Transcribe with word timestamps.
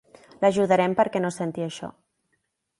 L'ajudarem 0.45 0.95
perquè 1.01 1.23
no 1.27 1.31
senti 1.37 1.69
això. 1.69 1.93